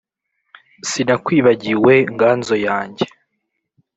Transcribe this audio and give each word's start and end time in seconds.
Sinakwibagiwe 0.89 1.95
nganzo 2.13 2.53
yanjye 2.67 3.05